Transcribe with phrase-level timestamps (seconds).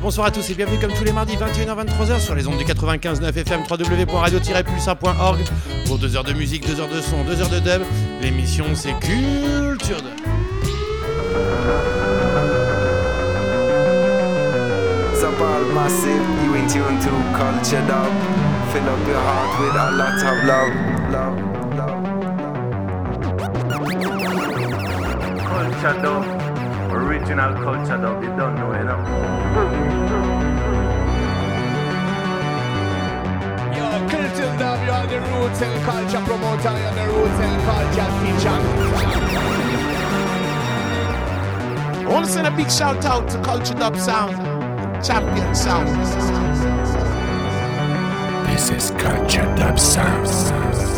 [0.00, 3.36] Bonsoir à tous et bienvenue comme tous les mardis 21h-23h sur les ondes du 95.9
[3.36, 5.38] FM www.radio-pulsar.org
[5.86, 7.82] pour 2 heures de musique, 2 heures de son, 2 heures de dub.
[8.20, 10.10] L'émission c'est Culture Dub.
[15.16, 18.12] Zabal massive, you in tune to culture dub.
[18.72, 20.74] Fill up your heart with a lot of love,
[21.10, 21.38] love,
[21.76, 22.04] love.
[25.48, 26.24] Culture dub,
[27.04, 28.98] original culture dub, you don't know, you know.
[33.76, 37.62] Yo, Culture Dub, you are the roots and culture promoter, you are the roots and
[37.68, 38.58] culture teacher.
[42.00, 44.36] I want to send a big shout out to Culture Dub Sound,
[45.04, 45.88] champion sound.
[48.48, 50.93] This is Culture Dub Sounds.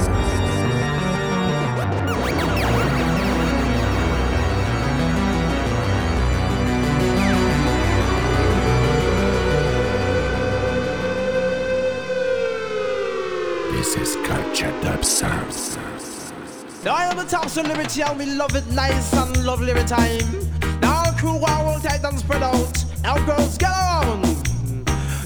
[16.86, 20.22] Now I am a top celebrity and we love it nice and lovely every time.
[20.80, 22.84] Now our crew all tight and spread out.
[23.02, 24.22] Now girls get on.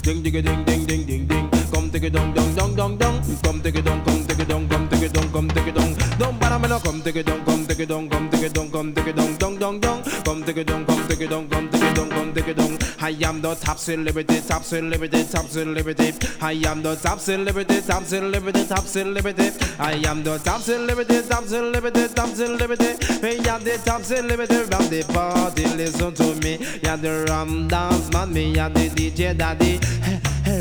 [0.01, 1.50] Ding ding ding ding ding ding ding.
[1.91, 3.21] Come take it dong dong dong dong dong.
[3.43, 5.75] Come take it dong come take it dong come take it dong come take it
[5.75, 5.97] dong.
[6.21, 6.79] Don't bother me now.
[6.79, 9.17] Come take it dong come take it dong come take it dong come take it
[9.17, 10.03] dong dong dong dong.
[10.25, 12.57] Come take it dong come take it dong come take it dong come take it
[12.57, 12.79] dong.
[13.01, 16.13] I am the top celebrity, top celebrity, top celebrity.
[16.41, 19.51] I am the top celebrity, top celebrity, top celebrity.
[19.81, 22.91] I am the top celebrity, top celebrity, top celebrity.
[23.21, 25.65] I am the top celebrity from the party.
[25.75, 26.65] Listen to me.
[26.85, 29.81] Yeah, the ram dance man, me and the DJ daddy.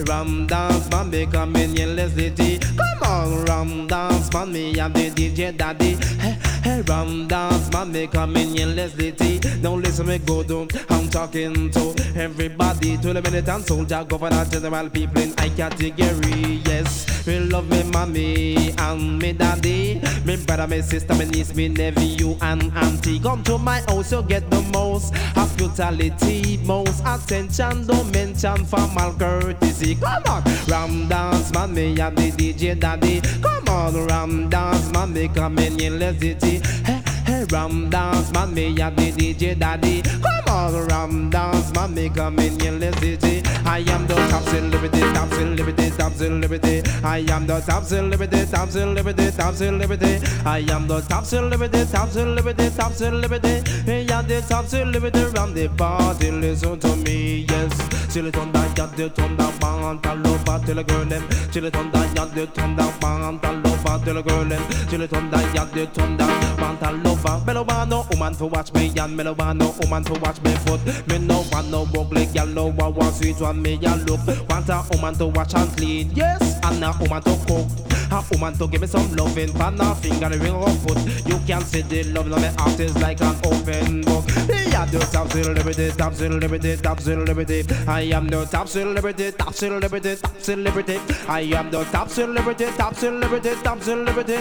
[0.10, 2.58] Ram dance man, be coming in the city.
[2.58, 5.98] Come on, ram dance man, me and the DJ daddy.
[6.18, 9.40] Hey, hey, ram dance man, be coming in the city.
[9.62, 10.68] Don't listen me go down.
[10.90, 16.62] I'm talking to everybody, to the militant soldier, governor, general people in high category.
[16.66, 21.68] Yes, we love me mommy and me daddy, me brother, me sister, me niece, me
[21.68, 23.20] nephew and auntie.
[23.20, 27.86] Come to my house, you get the most hospitality, most attention.
[27.88, 29.96] Don't mention formal courtesy.
[29.96, 33.22] Come on, ram dance man, me and the DJ daddy.
[33.42, 36.14] Come on, dance man, me coming in the
[36.58, 40.39] Hey, hey, ram dance man, me and the DJ daddy.
[40.50, 43.44] Come on, ram dance man, me coming in the city.
[43.68, 46.82] I am the top celebrity, top celebrity, top celebrity.
[47.04, 50.20] I am the top celebrity, top celebrity, top celebrity.
[50.44, 53.62] I am the top celebrity, top celebrity, top celebrity.
[53.88, 56.32] I am the top celebrity around the party.
[56.32, 58.12] Listen to me, yes.
[58.12, 61.30] Till it on that, yeah, the thunder band, all over till the girl them.
[61.52, 64.64] Till it on that, yeah, the thunder band, all over till the girl them.
[64.90, 67.46] Till it on that, yeah, the thunder band, all over.
[67.46, 70.82] Me no woman to watch me, and me no woman to watch me foot.
[71.08, 74.20] Me no want no ugly girl, no one want sweet one me a look.
[74.50, 77.68] Want a woman to watch and clean, yes, and a woman to cook.
[78.12, 80.98] A woman to give me some loving, pan a finger ring her foot.
[81.28, 84.26] You can see the love in me heart is like an open book.
[84.70, 87.66] Yeah, the top celebrity, top celebrity, top celebrity.
[87.88, 91.00] I am the top celebrity, top celebrity, top celebrity.
[91.28, 94.38] I am the top celebrity, top celebrity, top celebrity.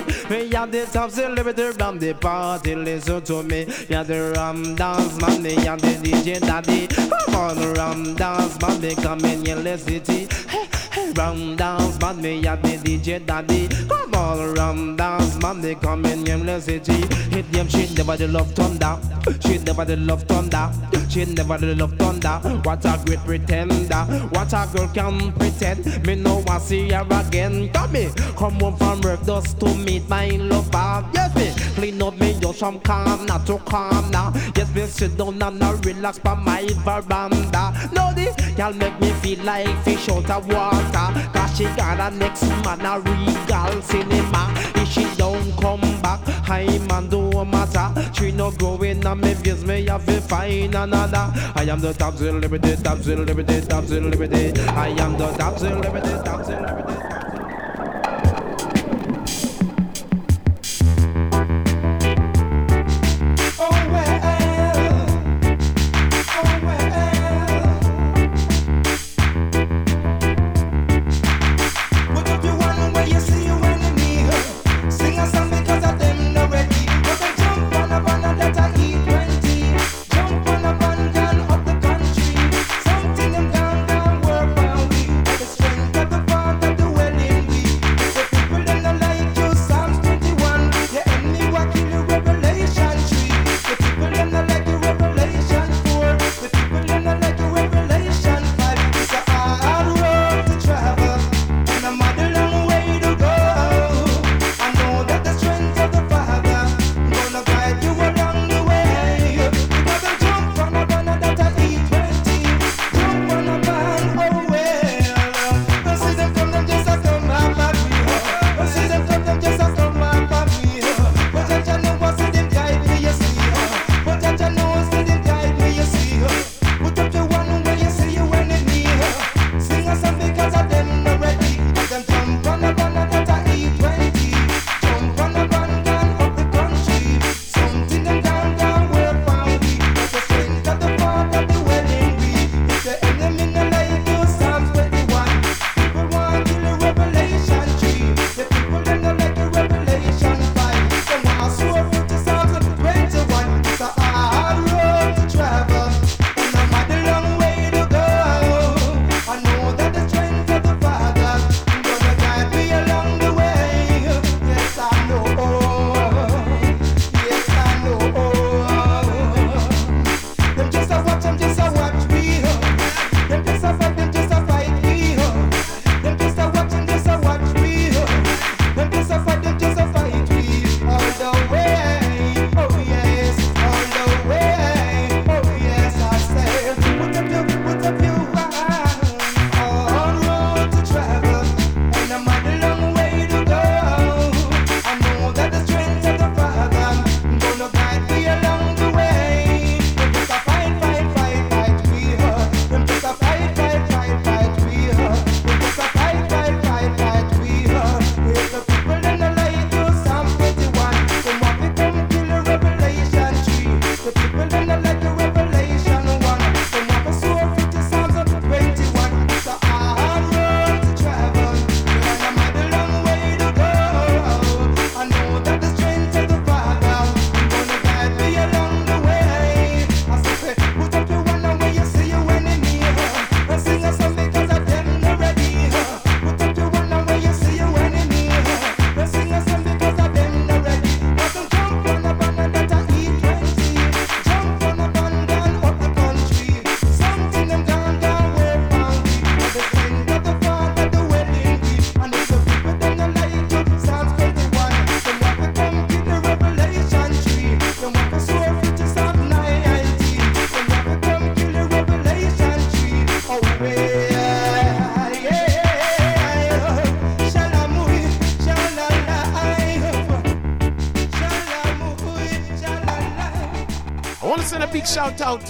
[0.48, 2.74] Yeah, the top celebrity from the party.
[2.74, 3.66] Listen to me.
[3.88, 6.86] Yeah, the ram dance man, me and the DJ daddy.
[6.88, 10.28] Come on, ram dance man, me coming in the city.
[10.48, 13.68] Hey, hey, ram dance man, me and the DJ daddy.
[13.88, 16.98] Come on, ram dance man, they coming in the city.
[17.30, 18.98] Hit them, she never the love thunder.
[19.40, 20.70] She never the love thunder.
[21.08, 22.38] She never the love thunder.
[22.64, 24.02] What a great pretender.
[24.32, 26.06] What a girl can pretend.
[26.06, 27.70] Me no want see her again.
[27.72, 31.08] Come me, come home from work just to meet my lover.
[31.14, 34.32] Yes me, clean up me just from calm, not too calm now.
[34.56, 37.90] Yes me, sit down and now relax by my veranda.
[37.92, 41.37] No the girl make me feel like fish out of water.
[41.58, 44.54] She got a next man a regal cinema.
[44.76, 48.12] If she don't come back, I man do matter.
[48.12, 51.32] She no growing on me views, me have to find another.
[51.56, 54.60] I am the top celebrity, top celebrity, top celebrity.
[54.68, 57.17] I am the top celebrity, top celebrity.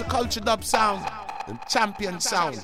[0.09, 1.05] culture dub sound,
[1.47, 2.57] the champion sound.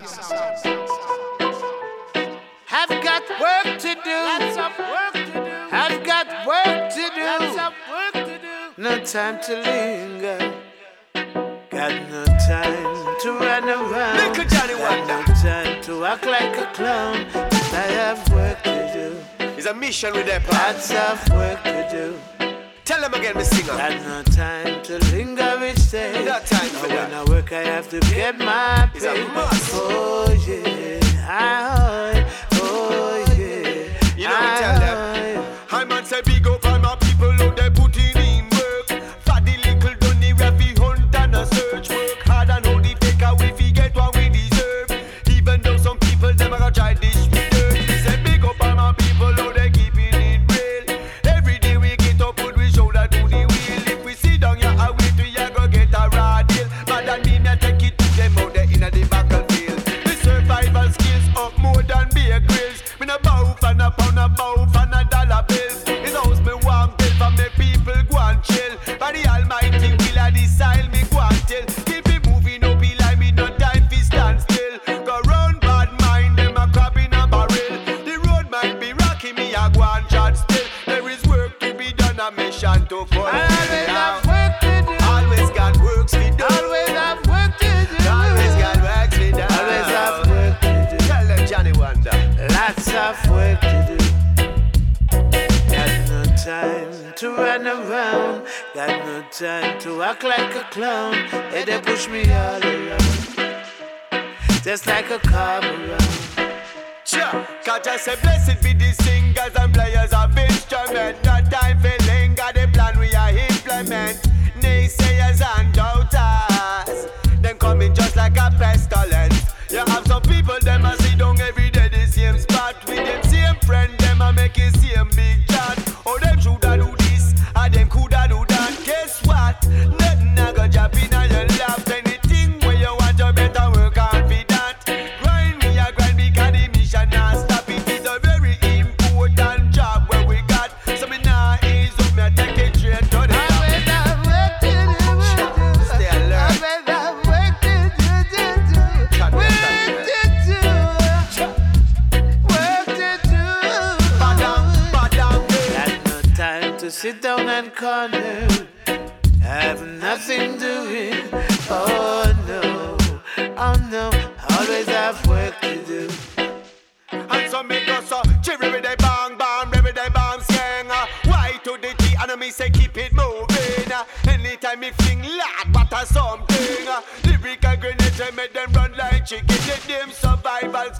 [2.66, 4.16] Have got work to do.
[4.30, 5.40] Lots of work to do.
[5.70, 7.22] Have got work to do.
[7.22, 8.82] Lots of work to do.
[8.82, 10.54] No time to linger.
[11.70, 14.36] Got no time to run around.
[14.36, 17.26] Got no time to act like a clown.
[17.32, 19.44] But I have work to do.
[19.56, 20.76] It's a mission with that part.
[20.76, 22.43] Lots of work to do.
[22.84, 23.68] Tell them again, Miss Singer.
[23.68, 26.22] Got no time to linger each day.
[26.24, 27.14] No time for when that.
[27.14, 28.98] I work, I have to get my pay.
[28.98, 31.83] It's a must, Oh yeah, I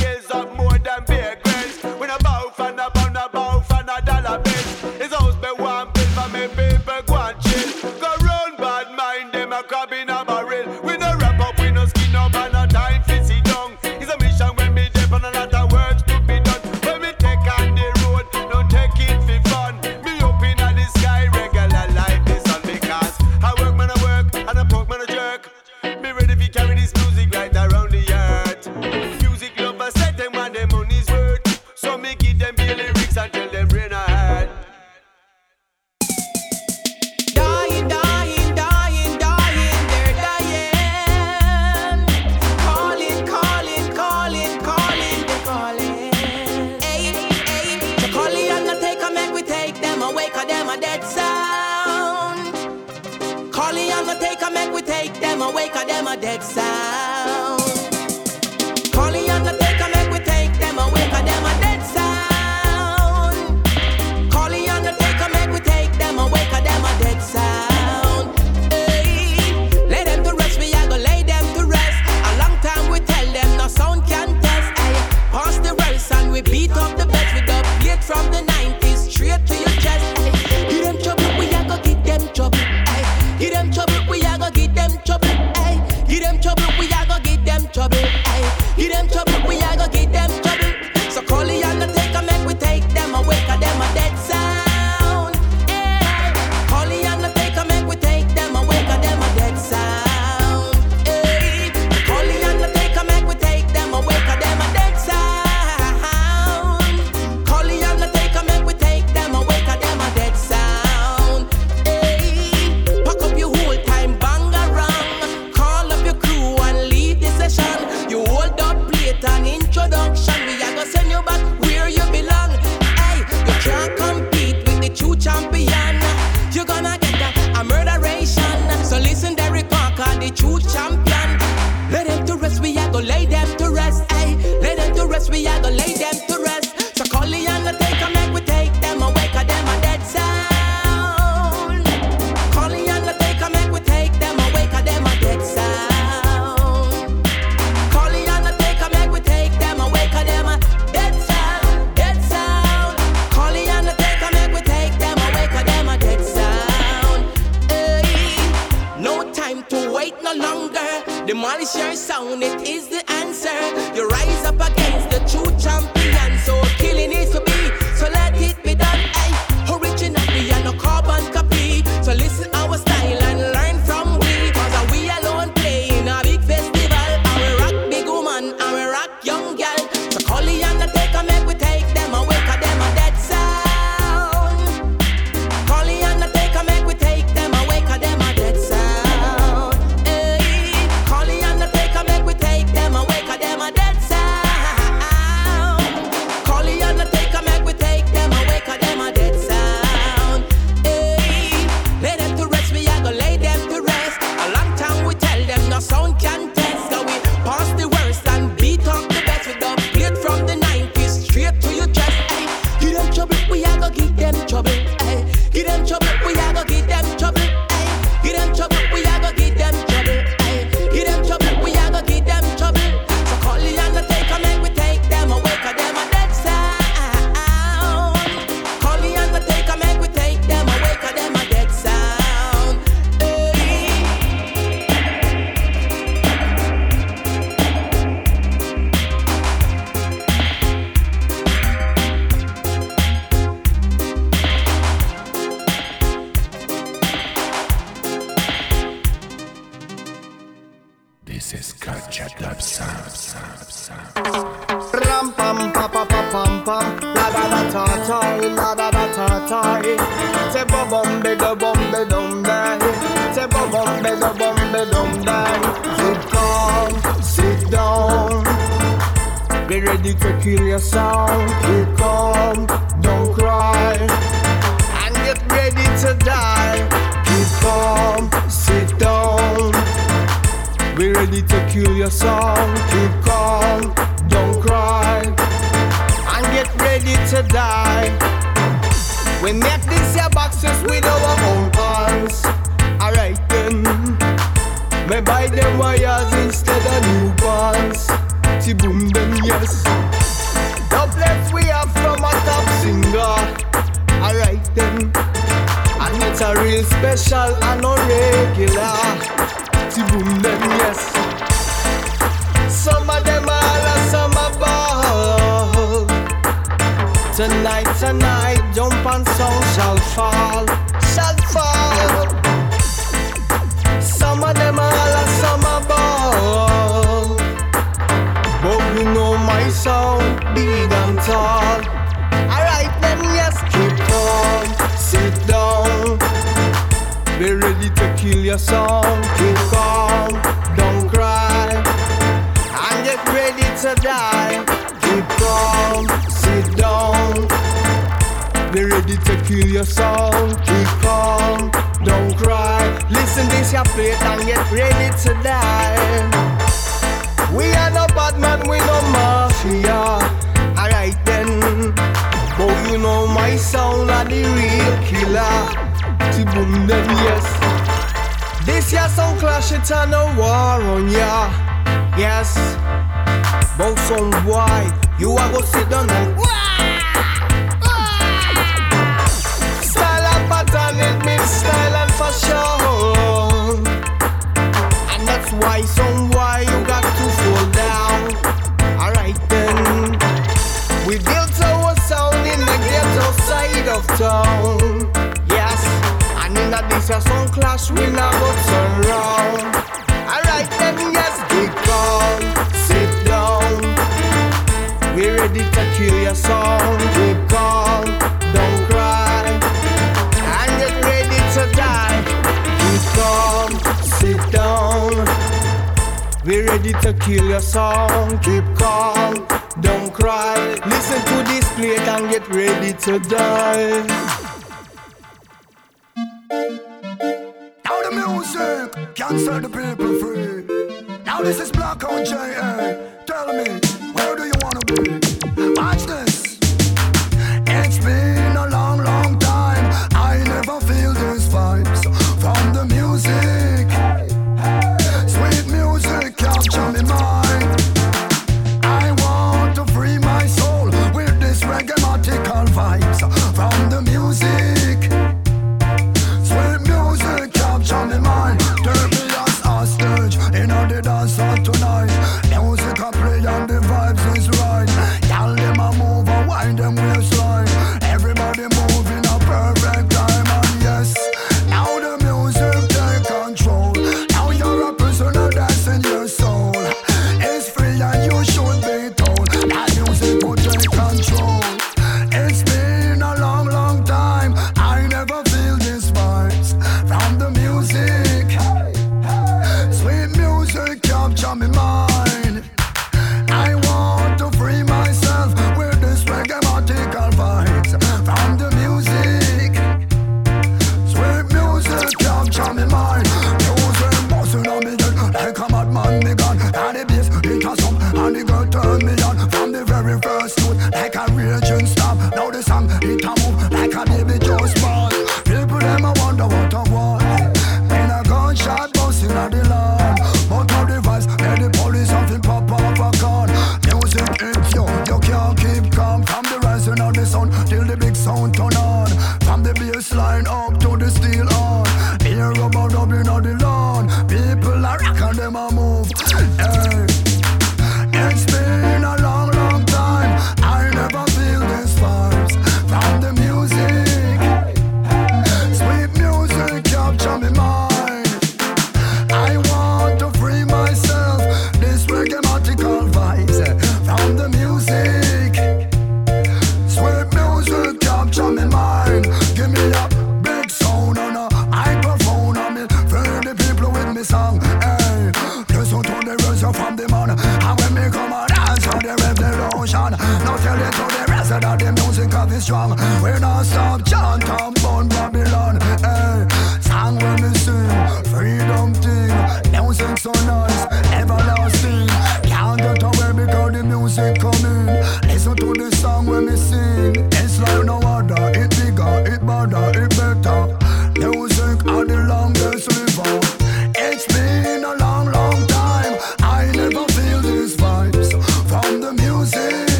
[0.00, 0.69] girls are more.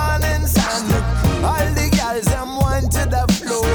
[0.00, 0.86] Tell a morning sun.
[1.44, 3.66] All the girls them want to the floor.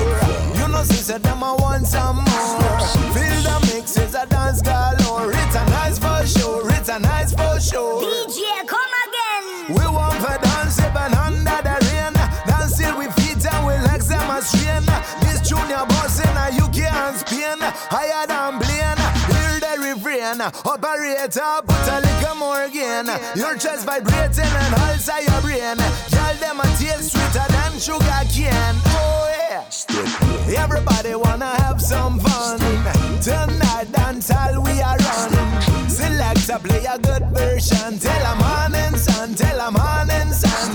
[0.58, 2.80] You know sister them a want some more.
[3.14, 5.32] Feel the mix is a dance galore.
[5.32, 6.72] It's a nice for sure.
[6.72, 8.02] It's a nice for sure.
[8.02, 9.76] DJ, come again.
[9.76, 12.14] We want for dance even under the rain.
[12.48, 14.86] Dance till we feet and we legs them a strain.
[15.22, 17.60] This junior boss in a UK and Spain.
[17.94, 19.04] Higher than Blaine.
[19.30, 20.42] Hear the refrain.
[20.42, 21.62] Operator,
[23.04, 23.38] again.
[23.38, 25.78] Your chest vibrating and also your brain.
[26.10, 28.78] Tell them a taste sweeter than sugar cane.
[28.88, 30.64] Oh yeah.
[30.64, 32.60] Everybody wanna have some fun.
[33.22, 35.90] Tonight dance all we are running.
[35.90, 38.00] Select a play a good version.
[38.00, 40.72] Tell a morning sun, tell a morning sun.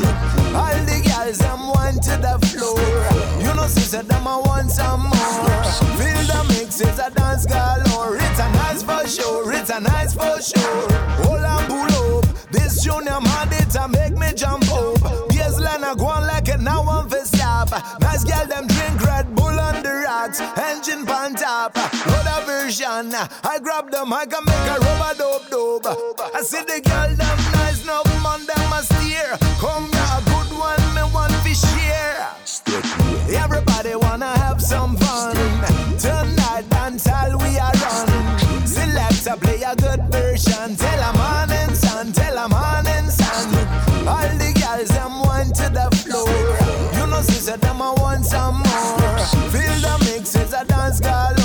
[0.54, 2.80] All the girls them want to the floor.
[3.40, 5.64] You know sister them a want some more.
[5.98, 8.30] Feel the mix is a dance galore.
[8.83, 9.53] Nice for sure.
[9.53, 10.93] It's a nice for sure.
[11.21, 12.25] Hold on, pull up.
[12.51, 14.97] This junior man it a make me jump up.
[15.29, 17.71] Baseline a go on like it now one for stop.
[18.01, 20.40] Nice girl them drink Red Bull on the rocks.
[20.40, 21.77] Engine pan top.
[21.77, 23.12] Load a version.
[23.45, 26.21] I grab the mic and make a rubber dope dope.
[26.35, 27.30] I see the girl them
[40.44, 40.76] good version.
[40.76, 43.48] Tell a morning sun, tell a morning sun.
[44.07, 46.29] All the girls them want to the floor.
[46.98, 49.18] You know sister them a want some more.
[49.50, 51.39] Feel the mix is a dance galore.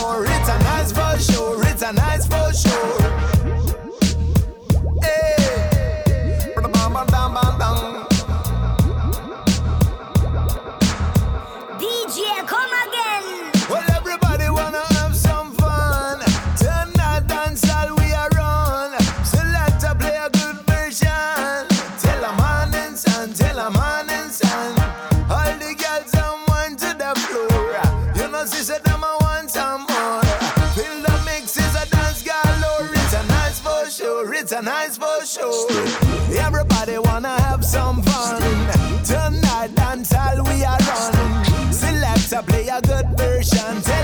[36.38, 38.42] Everybody wanna have some fun.
[39.04, 41.72] Tonight dance all we are running.
[41.72, 43.95] Select a play a good version.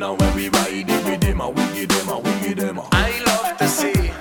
[0.00, 2.80] And when we ride it with them, we give them, we give them.
[2.92, 4.12] I love to see.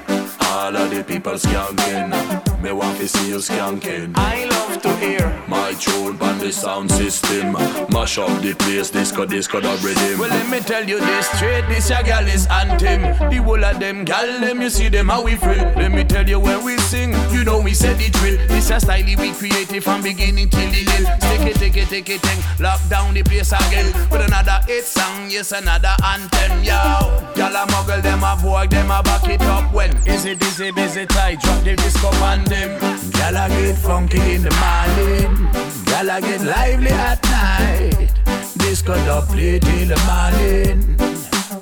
[0.42, 2.47] All of the people skanking.
[2.68, 4.12] Me want to see you skanking.
[4.18, 5.42] I love to hear.
[5.48, 7.54] My tune on the sound system.
[7.94, 10.20] Mash up the place, disco, disco, the rhythm.
[10.20, 11.66] Well, let me tell you this straight.
[11.70, 13.04] This a gal is anthem.
[13.30, 15.64] The whole of them gal, them you see them how we feel.
[15.78, 18.36] Let me tell you when we sing, you know we said it drill.
[18.50, 21.22] This a style we created from beginning till the end.
[21.22, 22.44] Take it, take it, take it, thing.
[22.60, 25.30] Lock down the place again with another hit song.
[25.30, 27.32] Yes, another anthem, yo.
[27.34, 29.96] Gal a muggle, them a vogue, them a back it up when.
[30.06, 31.40] Is it busy, busy tight?
[31.40, 32.80] Drop the disco on them.
[33.12, 35.50] Gal a get funky in the morning.
[35.86, 38.12] Gal a get lively at night.
[38.58, 40.96] Disco dub play till the morning.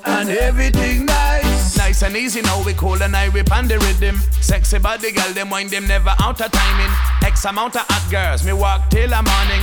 [0.04, 1.76] And everything nice.
[1.76, 4.16] Nice and easy now we cool and I whip on the rhythm.
[4.40, 6.92] Sexy body girl, them wind them never out of timing.
[7.22, 9.62] X amount of hot girls, me walk till the morning.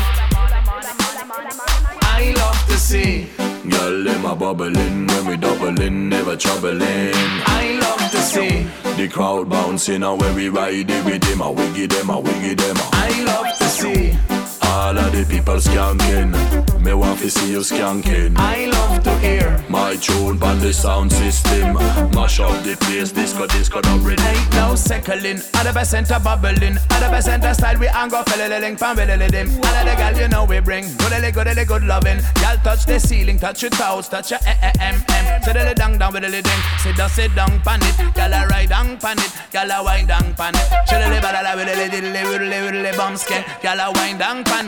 [2.02, 3.53] I love to see.
[3.70, 6.82] Girl, them a bubbling when we doubling, never troubling.
[6.84, 8.68] I love to see.
[8.98, 12.56] The crowd bouncing and when we ride it with them, a wiggy them, a wiggy
[12.56, 12.76] them.
[12.92, 14.43] I love to see.
[14.74, 16.34] All of the people skanking.
[16.82, 18.34] Me want to see you skanking.
[18.38, 19.64] I love to hear.
[19.70, 21.76] My tune on the sound system.
[22.16, 24.26] Mash up the place, disco, disco, the rhythm.
[24.26, 28.76] Ain't no seconding, other percent a bubbling, other percent a style we hang go felling,
[28.76, 29.48] fan dim.
[29.62, 32.22] All of the gal you know we bring, goodly, goodly, good loving.
[32.42, 35.44] Gal touch the ceiling, touch your toes, touch your eh eh em em.
[35.44, 38.16] Sit the down down with the ding, sit down, sit down, pan it.
[38.16, 40.66] Gal a ride down, pan it, gal a wind down, pan it.
[40.90, 44.63] Chillily, badala, with the diddly, widdly, widdly, bum skin, gal a wind down, pan it.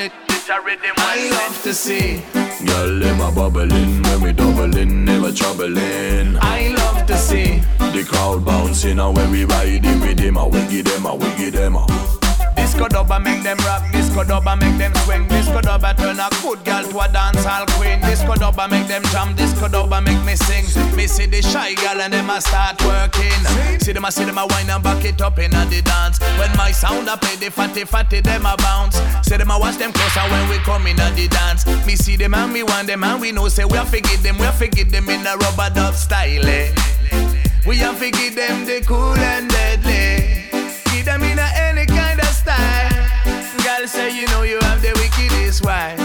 [0.98, 2.22] I love to see.
[2.66, 6.38] Girl, them a bubbling when we doubling, never troubling.
[6.42, 7.62] I love to see.
[7.80, 11.76] The crowd bouncing and when we riding with them, a wiggy them, a wiggy them.
[11.76, 12.15] a.
[12.76, 16.84] Disco make them rock, disco dubba make them swing, disco dubba turn a good girl
[16.84, 18.02] to a dancehall queen.
[18.02, 20.66] Disco dubba make them jump, disco dubba make me sing.
[20.94, 23.32] Me see the shy girl and them a start working.
[23.80, 26.20] See them a see them a wine and back it up in a the dance.
[26.38, 29.00] When my sound a play, the fatty fatty them a bounce.
[29.24, 31.66] See them a watch them closer when we come in a the dance.
[31.88, 34.38] Me see them and we want them and we know say we have to them,
[34.38, 36.46] we have to them in a rubber dub style.
[36.46, 36.76] eh.
[37.66, 40.50] We have to them the cool and deadly.
[40.92, 41.55] Give them in a
[43.88, 46.05] say you know you have the wickedest wine.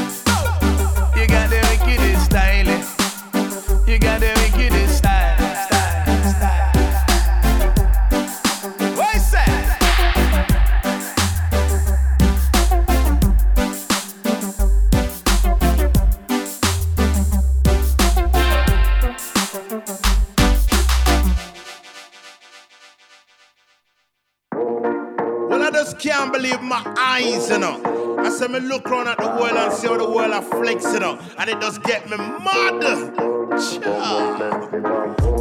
[26.01, 28.17] Can't believe my eyes, you know.
[28.19, 30.95] I said, me look around at the world and see how the world are flexing,
[30.95, 31.19] you know.
[31.39, 32.81] And it just get me mad.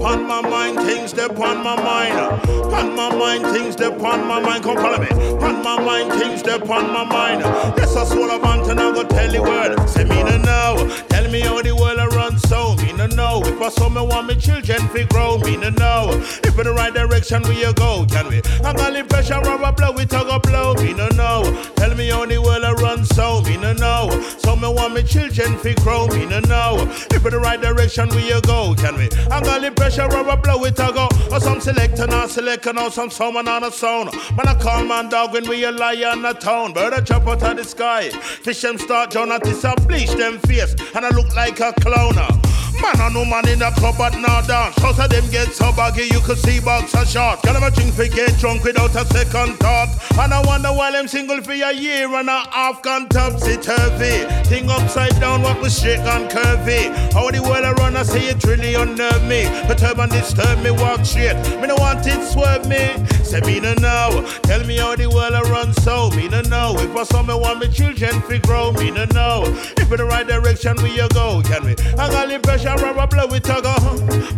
[0.02, 2.41] Pon my mind, things that pon my mind.
[2.43, 4.63] Pon my mind, things that pon my mind.
[4.63, 5.08] Come follow me.
[5.39, 7.41] Pon my mind, things that pon my mind.
[7.78, 9.89] Yes, I swallow a and I go tell the world.
[9.89, 11.06] Say me no know.
[11.10, 12.75] Tell me how the world a run so.
[12.75, 13.41] Me no know.
[13.45, 15.38] If I saw me want me children fi grow.
[15.39, 16.10] Me no know.
[16.43, 18.41] If in the right direction we you go, can we?
[18.63, 20.73] I got the pressure of a blow, it a go blow.
[20.75, 21.43] Me no know.
[21.75, 23.41] Tell me how the world a run so.
[23.41, 24.10] Me no know.
[24.38, 26.08] So me want me children fi grow.
[26.08, 26.88] Me no know.
[27.12, 29.10] If in the right direction we you go, can we?
[29.32, 31.08] I got the pressure of a blow, it a go.
[31.32, 34.12] Or some select and I select and or some someone on a sound.
[34.36, 36.73] Man I call man dog when we a lie on the town.
[36.73, 38.10] Bird a chop out of the sky.
[38.10, 40.75] Fish them start at this bleach them face.
[40.95, 42.68] And I look like a clown up.
[42.82, 44.76] Man, I know man in a but not dance.
[44.76, 47.42] Cause of them get so baggy, you could see box a shot.
[47.44, 49.89] Can a drink for get drunk without a second thought.
[50.18, 54.26] And I wonder why them single for a year and a half gone topsy turvy.
[54.48, 56.88] Thing upside down, what was straight and curvy.
[57.12, 59.44] How the world I run, I say it really unnerve me.
[59.68, 61.36] Perturb and disturb me, walk straight.
[61.60, 62.96] Me no want it swerve me.
[63.24, 64.26] Say me no know.
[64.44, 66.10] Tell me how the world I run so.
[66.12, 66.76] Me no know.
[66.78, 68.72] If I saw me want me children fi grow.
[68.72, 69.44] Me no know.
[69.78, 71.76] If in the right direction we you go, can we?
[71.98, 73.75] I got the pressure of a blow it a go.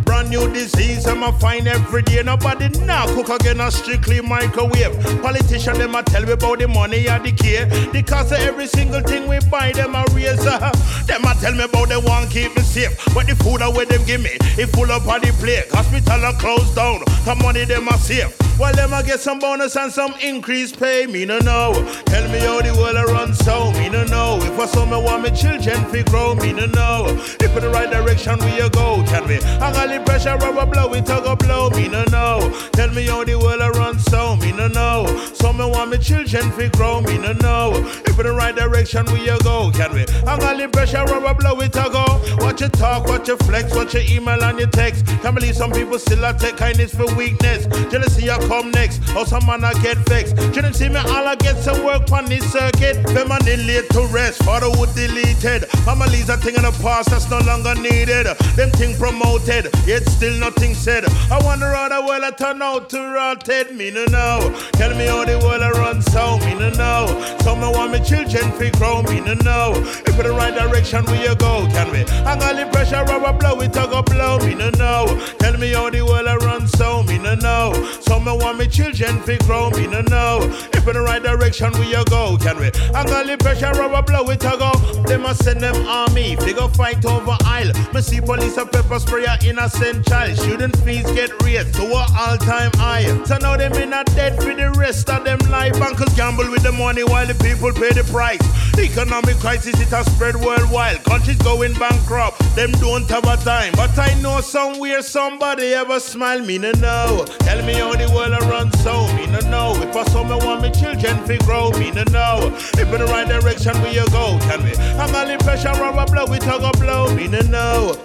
[0.04, 2.22] Brand new disease I'ma find every day.
[2.22, 4.94] Nobody now cook again a strictly microwave.
[5.22, 7.66] Politician them a tell me about the money and the care.
[7.66, 10.44] The cost of every single thing we buy them a raise.
[10.44, 12.96] Them a tell me about they want keep me safe.
[13.14, 15.70] But the food away them give me, it full up on the plate.
[15.70, 17.00] Hospital are closed down.
[17.24, 18.36] The money them a save.
[18.58, 21.06] Well, them a get some bonus and some increased pay.
[21.06, 21.72] Me no know.
[22.06, 24.38] Tell me how the world a run so, me no know.
[24.42, 27.06] If I saw me want me children fi grow, me no know.
[27.40, 29.36] If in the right direction we a go, can we?
[29.36, 32.52] I got the pressure rubber blow, it a go blow, me no know.
[32.72, 35.06] Tell me how the world a run so, me no know.
[35.34, 37.72] So me want me children fi grow, me no know.
[38.06, 40.02] If in the right direction we a go, can we?
[40.26, 42.04] I got the pressure rubber blow, it a go.
[42.44, 45.06] Watch your talk, watch your flex, watch your email and your text.
[45.22, 47.66] Can't believe some people still a take kindness for weakness.
[47.90, 50.36] Jealousy I come next, or some man a get vexed.
[50.54, 53.02] You see me all I get some work on this circuit.
[53.08, 55.68] Them man to rest, fatherhood deleted.
[55.84, 58.01] Families a thing in the past that's no longer needed.
[58.02, 61.04] Them thing promoted, yet still nothing said.
[61.30, 63.76] I wonder how the world a turn out to rotted.
[63.76, 64.52] Me no know.
[64.72, 66.36] Tell me how the world a run so.
[66.38, 67.06] Me no know.
[67.42, 69.02] Some want me children fi grow.
[69.02, 69.74] Me no know.
[70.04, 72.00] If in the right direction we a go, can we?
[72.26, 74.38] I got the pressure rubber blow it a go blow.
[74.38, 75.06] Me no know.
[75.38, 77.04] Tell me how the world a run so.
[77.04, 77.72] Me no know.
[78.00, 79.70] Some want me children fi grow.
[79.70, 80.40] Me no know.
[80.74, 82.66] If in the right direction we a go, can we?
[82.94, 84.72] I got the pressure rubber blow it a go.
[85.06, 86.34] They must send them army.
[86.34, 87.70] They go fight over aisle.
[87.94, 90.38] Me see police a pepper spray a innocent child.
[90.38, 93.04] Shouldn't fees get raised to a all time high.
[93.24, 95.78] So now them in a dead for the rest of them life.
[95.78, 98.40] Bankers gamble with the money while the people pay the price.
[98.78, 101.04] Economic crisis it has spread worldwide.
[101.04, 102.38] Countries going bankrupt.
[102.56, 103.74] Them don't have a time.
[103.76, 106.40] But I know somewhere somebody ever smile.
[106.40, 107.26] Me no know.
[107.40, 109.06] Tell me how the world a run so.
[109.16, 109.74] Me no know.
[109.82, 111.70] If I saw me want me children fi grow.
[111.72, 112.50] Me no know.
[112.54, 114.38] If in the right direction we you go.
[114.48, 114.72] Tell me.
[114.96, 116.24] I'm only pressure rubber blow.
[116.24, 117.14] we It a blow.
[117.14, 117.81] Me no know.
[117.82, 117.96] All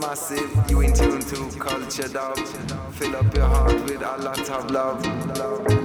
[0.00, 2.38] massive, you in tune to culture dub.
[2.92, 5.79] Fill up your heart with a lot of love.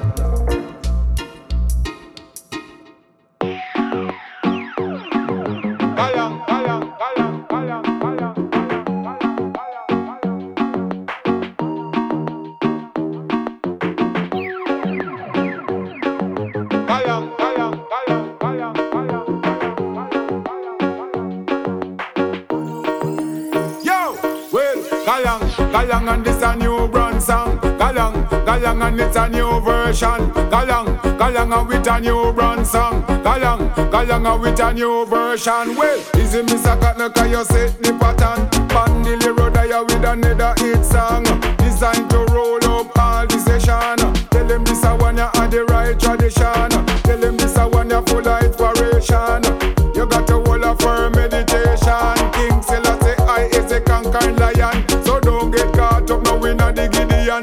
[25.76, 27.60] Galang, and this a new brand song.
[27.60, 30.32] Galang, Galang, and it's a new version.
[30.50, 33.04] Galang, Galang, and with a new brand song.
[33.04, 35.76] Galang, Galang, and with a new version.
[35.76, 36.80] Well, easy, Mr.
[36.80, 38.48] Cotton, can you set the pattern?
[38.70, 41.26] Pandili road, I with another hit song.
[41.58, 44.14] Designed to roll up all the session.
[44.30, 46.70] Tell them this a one, you had the right tradition.
[47.04, 48.95] Tell them this a one, you full of inspiration.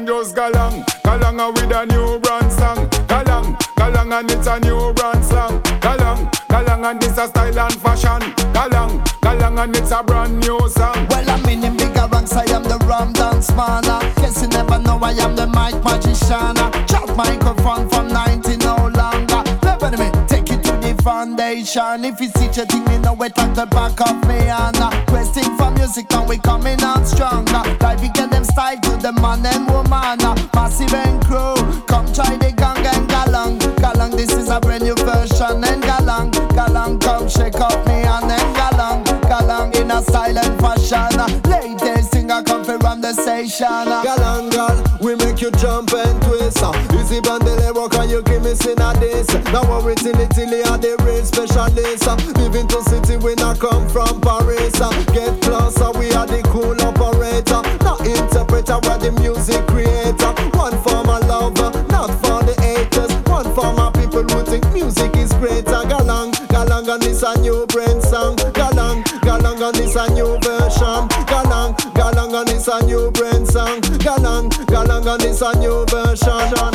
[0.03, 0.23] Gideon.
[0.23, 2.87] Just galang, galang with a new brand song.
[3.07, 5.61] Galang, galang and it's a new brand song.
[5.81, 8.21] Galang, galang and it's a style and fashion.
[8.53, 11.07] Galang, galang and it's a brand new song.
[11.09, 13.83] Well, I'm in the bigger ranks, I am the rum dance man.
[14.17, 16.55] Guess you never know I am the mic magician.
[16.87, 19.43] Chop microphone from 90 no longer.
[19.63, 22.05] Never me, take it to the foundation.
[22.05, 24.39] If you see your thing, you know it at the back of me.
[24.47, 27.63] And uh, questing for music, now we coming out stronger.
[27.81, 27.92] Like
[53.93, 54.73] from Paris.
[55.13, 57.61] Get closer, we are the cool operator.
[57.85, 60.33] Not interpreter, we're the music creator.
[60.57, 63.13] One for my lover, not for the haters.
[63.29, 65.85] One for my people who think music is greater.
[65.85, 68.35] Galang, galang and it's a new brand song.
[68.57, 71.05] Galang, galang and it's a new version.
[71.29, 73.79] Galang, galang and it's a new brand song.
[74.01, 76.72] Galang, galang and it's a new version.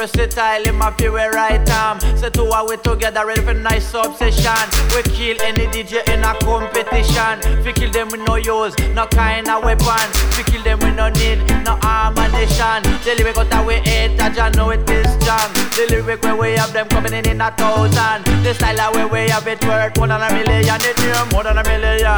[0.00, 2.00] Versatile, him a feel right arm.
[2.16, 4.64] Say two are we together, ready for nice obsession.
[4.96, 7.36] We kill any DJ in a competition.
[7.64, 10.06] We kill them with no use, no kind of weapon.
[10.36, 12.80] We kill them with no need, no ammunition.
[13.04, 15.52] The lyric out that we hate, I just know it is strong.
[15.76, 18.24] The lyric where we have them coming in in a thousand.
[18.42, 20.80] The style where we have it worth more than a million.
[20.80, 20.96] It
[21.32, 22.08] more than a million,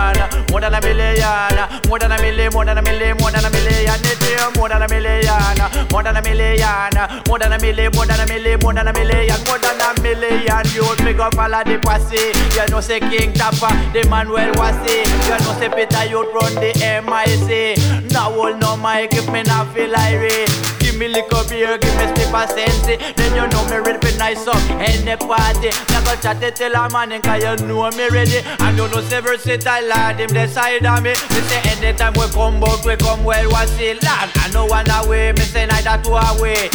[0.51, 1.59] more than a million,
[1.89, 3.99] more than a million, more than a million, more than a million.
[4.07, 5.59] It more than a million,
[5.93, 6.95] more than a million,
[7.29, 10.02] more than a million, more than a million, more than a million, more than a
[10.15, 10.65] million.
[10.75, 12.33] You pick up all of the posse.
[12.57, 15.05] You know say King Tapper, the Manuel Wasi.
[15.29, 16.73] You know say Peter you run the
[17.05, 18.11] MIC.
[18.13, 20.51] Now hold no mic if me not feel irate.
[20.81, 22.87] Give me liquor beer, give me slip a sense.
[23.17, 25.71] Then you know me ready for nice up any party.
[25.91, 28.41] Never chat it till a man, cause you know me ready.
[28.61, 31.11] And you know say versatile lad, him the side of me.
[31.11, 34.31] Me say anytime we come back, we come well, what's it lad?
[34.37, 36.69] I know one away, me say neither two away.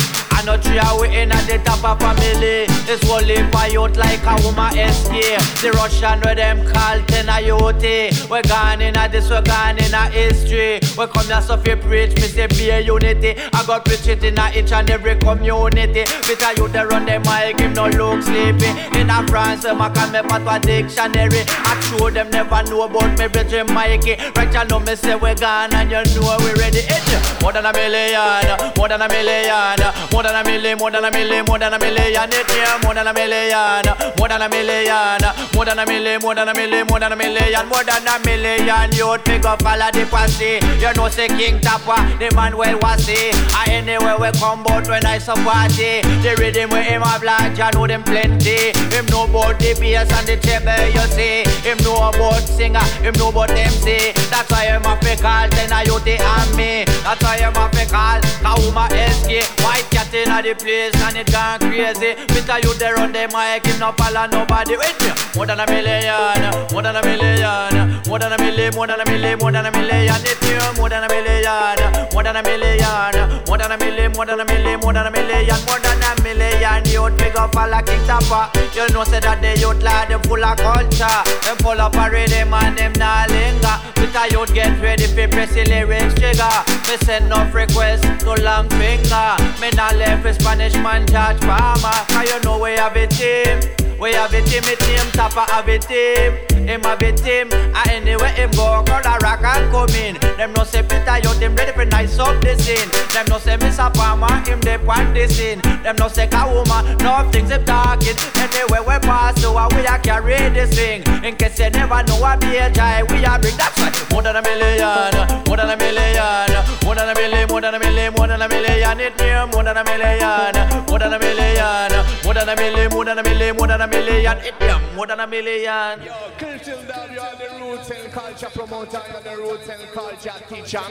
[0.47, 2.71] I know three away in at the top of family.
[2.87, 5.43] It's only for youth like a woman escape.
[5.59, 7.83] The Russian where them call ten a youth.
[8.31, 10.79] We gone in at this, we're gone in a history.
[10.97, 13.35] We come here so fi preach, me say be a unity.
[13.51, 16.05] I got preach it in a each and every community.
[16.23, 18.71] Because you they run the mic, him no look sleepy.
[18.97, 21.43] In a France, them a call me patois dictionary.
[21.43, 24.15] I show them never know about me, bitch Mikey.
[24.37, 26.87] Right you know me say we're gone and you know we ready.
[26.87, 27.07] It
[27.41, 29.79] more than a million, more than a million,
[30.11, 32.29] more than a million, more than a million, more than a million.
[32.29, 33.85] It yeah, more than a million,
[34.17, 37.15] more than a million, more than a million, more than a million, more than a
[37.15, 38.91] million, more than a million.
[38.93, 40.59] You pick up all of the posse.
[40.81, 43.31] You know say King Tapper, the man well was see.
[43.53, 46.01] I anywhere we come out when I some party.
[46.21, 48.73] The rhythm with him a black, you know them plenty.
[48.93, 51.43] Him know about the bass and the treble, you see.
[51.65, 54.13] Him know about singer, him know about MC.
[54.29, 56.85] That's why him a fi call ten a youth and me.
[57.03, 59.47] That's why him a fi call Kauma SK.
[59.63, 62.15] White cat inna the place and it gone crazy.
[62.27, 65.09] Peter you there on the mic, him no follow nobody with me.
[65.35, 69.05] More than a million, more than a million, more than a million, more than a
[69.05, 70.15] million, more than a million.
[70.27, 71.79] It's you, more than a million,
[72.11, 75.11] more than a million, more than a million, more than a million, more than a
[75.11, 76.85] million, more than a million.
[76.85, 78.51] Youth big all a King Tapper.
[78.75, 82.53] You know say that the youth lad them full of culture, them full of rhythm
[82.53, 83.77] and them not linger.
[83.95, 86.49] Peter youth get ready for press the lyrics trigger.
[86.87, 89.35] Me send no request to long finger.
[89.59, 91.91] Me not a Spanish man George Palmer.
[92.09, 93.76] Cause you know we have a team.
[93.99, 96.57] We have a team, a team, Tapper have a team.
[96.67, 100.19] Him have a team, and anywhere him go, crowd a rock and come in.
[100.37, 102.89] Them no say Peter, you them ready for nice up the scene.
[103.13, 103.91] Them no say Mr.
[103.93, 105.61] Palmer, him they point the scene.
[105.81, 108.17] Them no say Kawuma, no things them talking.
[108.35, 111.03] Anywhere we pass, so we are carry this thing.
[111.23, 114.11] In case you never know what be a jai, we are bring that right.
[114.11, 117.79] More than a million, more than a million, more than a million, more than a
[117.79, 118.99] million, more than a million.
[118.99, 120.51] It me more than a million,
[120.85, 121.91] more than a million,
[122.25, 123.86] more than a million, more than a million, more than a million.
[123.89, 126.01] It me more than a million.
[126.03, 129.81] Yo, Culture Dub, you are the roots and culture promoter, you are the roots and
[129.91, 130.81] culture teacher.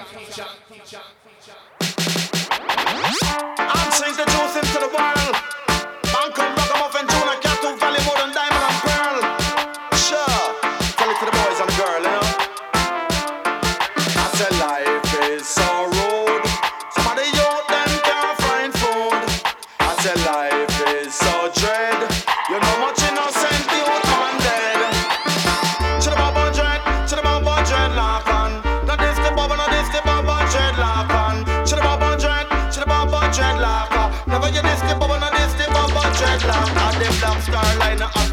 [2.99, 3.66] I'm saying the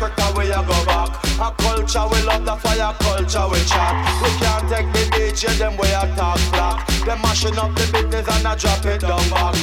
[0.04, 1.16] Africa where you go back.
[1.40, 3.96] A culture we love the fire culture we chat.
[4.20, 6.88] We can't take the DJ them way I talk black.
[7.08, 9.56] Them mashing up the business and I drop it down back.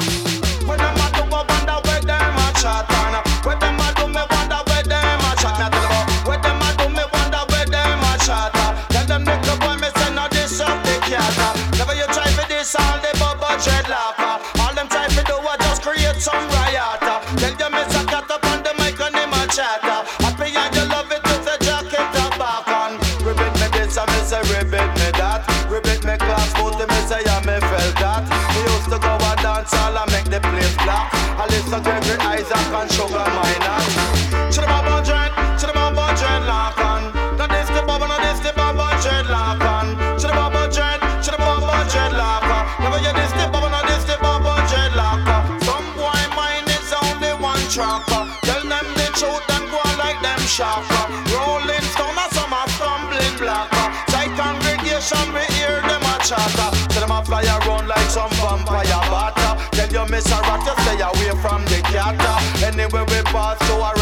[0.64, 3.20] When them a do go wonder where them a chat on.
[3.45, 5.61] When them a do me wonder where them a chat.
[5.61, 8.57] A tell you oh, about where them a do me wonder where them a chat.
[8.97, 11.36] Tell them the boy me say no this up the cat.
[11.76, 14.16] Never you try for this all the bubble dreadlock.
[14.57, 16.97] All them try for do was just create some riot.
[17.36, 19.89] Tell them it's a cat up on the mic and him a chat.
[62.93, 63.99] Anyway we pass to a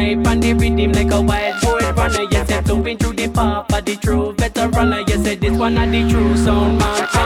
[0.00, 0.10] stanna.
[0.10, 2.26] They rap on the rhythm like a wild boy runner.
[2.30, 5.04] Yes, they flowing through the pop of the true veteran.
[5.06, 7.19] Yes, this one of the true sound man.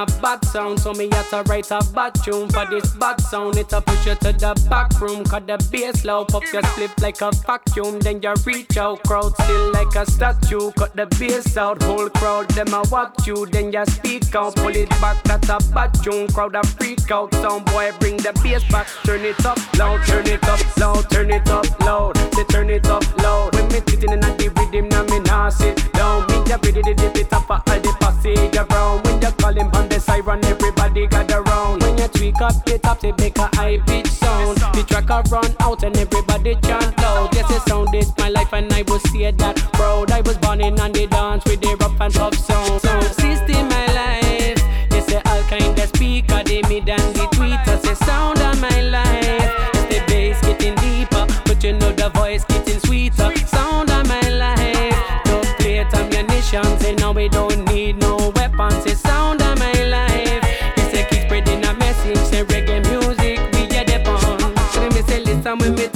[0.00, 3.56] A bad sound, so me had to write a bad tune for this bad sound.
[3.56, 6.90] It a push you to the back room, cut the bass loud, pop your slip
[7.00, 8.00] like a vacuum.
[8.00, 10.70] Then you reach out, crowd still like a statue.
[10.72, 13.46] Cut the bass out, whole crowd them a watch you.
[13.46, 16.28] Then you speak out, pull it back, that's a bad tune.
[16.28, 20.26] Crowd a freak out, sound boy bring the bass back, turn it up loud, turn
[20.26, 22.16] it up loud, turn it up loud.
[22.36, 23.54] They turn it up loud.
[23.54, 26.29] When me sitting in the rhythm, now me nah sit down.
[26.50, 29.04] Just ready to dip it up all the passage around.
[29.04, 31.80] When you call him on the siren, everybody gather round.
[31.80, 34.58] When you tweak up the top, they make a high pitch sound.
[34.58, 37.32] The track a run out and everybody chant loud.
[37.36, 40.10] Yes, it sound is my life and I will say that proud.
[40.10, 42.82] I was born in on the dance with the rough and tough sound.
[42.82, 43.69] Sound system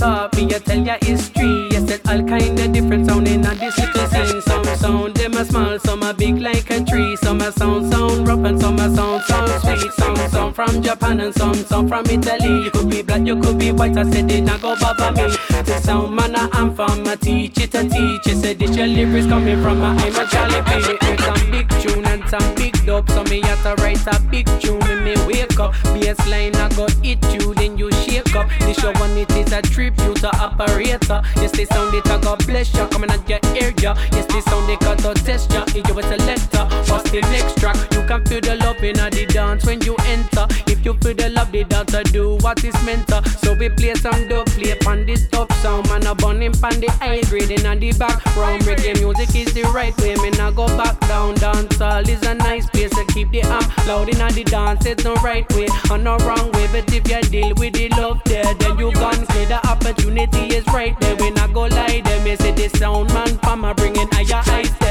[0.04, 1.68] listen me I tell ya history.
[1.70, 4.40] Yes, that all kind of different sound in this little scene.
[4.42, 5.13] Some sound
[5.44, 7.16] them a small, some a big like a tree.
[7.16, 9.92] Some a sound sound rough and some a sound sound sweet.
[9.92, 12.64] Some sound from Japan and some sound from Italy.
[12.64, 13.96] You could be black, you could be white.
[13.96, 15.34] I said it not go bother me.
[15.48, 18.26] The sound man I am from, I teach it a teach.
[18.26, 20.98] You said this your lyrics coming from a I'm a jolly baby.
[21.00, 23.08] Heard some big tune and some big dub.
[23.10, 25.74] So me have to write a big tune when me wake up.
[25.94, 28.48] Bassline I go hit you, then you shake up.
[28.60, 31.22] This show one it is a tribute to operator.
[31.36, 33.94] Yes, the sound it I got bless ya, coming at your area.
[34.12, 37.76] Yes, the sound they got to If you was a letter, what's the next track?
[37.92, 40.46] You can feel the love in the dance when you enter.
[40.70, 43.20] If you feel the love, the dancer do what is meant to.
[43.42, 45.88] So we play some dope, play on this top sound.
[45.88, 48.62] Man, a bunny pan the high grade in the background.
[48.62, 51.34] Reggae music is the right way, me not go back down.
[51.34, 54.86] Dance Dancehall is a nice place to keep the amp loud in the dance.
[54.86, 58.20] It's no right way or no wrong way, but if you deal with the love
[58.24, 59.46] there, then you gone clear.
[59.46, 61.16] The opportunity is right there.
[61.16, 62.22] We not go lie there.
[62.22, 64.83] Me say the sound man, farmer bringing higher high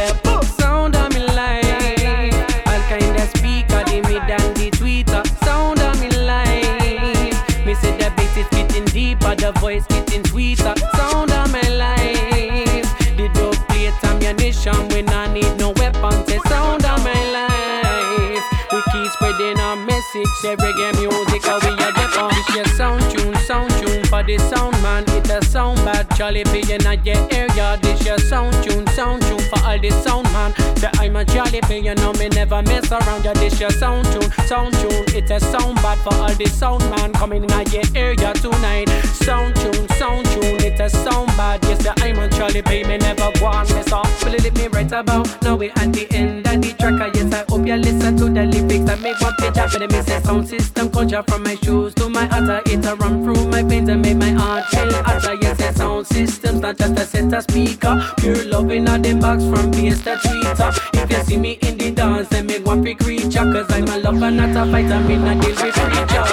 [9.60, 10.74] voice getting sweeter.
[10.96, 12.88] Sound of my life,
[13.18, 16.26] the dope plate ammunition, we not need no weapons.
[16.28, 20.32] Say sound of my life, we keep spreading our message.
[20.42, 24.38] Say reggae music, how we are the This your sound tune, sound tune for the
[24.38, 25.04] sound man.
[25.08, 26.10] It's a sound bad.
[26.18, 27.78] Charlie P in your area.
[27.82, 30.52] This your sound tune, sound tune for all the sound man.
[30.78, 33.24] Say I'm a Charlie P, you know me never mess around.
[33.24, 35.06] Yeah, this your sound tune, sound tune.
[35.14, 38.90] It's a sound bad for all the sound man coming in your area tonight.
[39.26, 40.58] Sound tune, sound tune.
[40.68, 41.64] It's a sound bad.
[41.66, 44.08] Yes, yeah, I'm a Charlie P, me never go on mess up.
[44.24, 45.56] Will it me right about now?
[45.56, 47.14] We at the end of the track.
[47.14, 49.68] Yes, I hope you listen to the lyrics that make one picture.
[49.72, 52.62] But me say sound system culture from my shoes to my utter.
[52.66, 54.90] It a run through my veins and make my heart chill.
[55.06, 57.94] Utter yes, a sound systems not just a set of speaker.
[58.18, 60.70] Pure loving on the box from bass to tweeter.
[60.94, 63.46] If you see me in the dance, then make one big creature.
[63.54, 65.00] Cause I'm a lover, not a fighter.
[65.08, 66.26] Me not deal with preacher.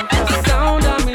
[0.49, 1.10] Sound of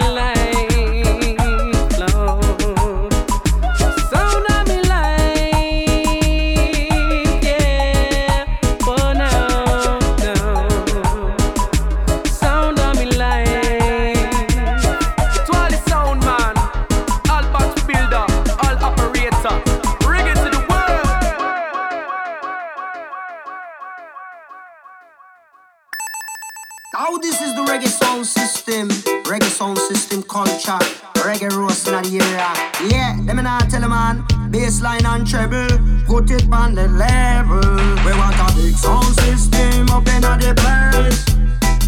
[28.65, 28.89] system,
[29.25, 30.79] reggae sound system culture,
[31.21, 32.49] reggae roast in the area.
[32.89, 35.67] Yeah, let me not tell a man, bassline and treble,
[36.07, 37.61] put it on the level.
[38.05, 41.25] We want a big sound system up in the place,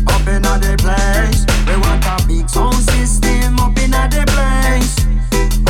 [0.08, 1.46] up in the place.
[1.68, 4.98] We want a big sound system up in the place,